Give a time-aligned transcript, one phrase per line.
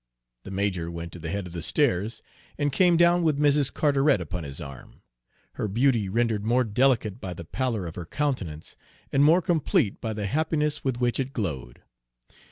[0.45, 2.23] The major went to the head of the stairs
[2.57, 3.71] and came down with Mrs.
[3.71, 5.03] Carteret upon his arm,
[5.51, 8.75] her beauty rendered more delicate by the pallor of her countenance
[9.11, 11.83] and more complete by the happiness with which it glowed.